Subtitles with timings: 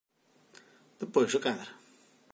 [0.99, 1.71] Despois, se cadra.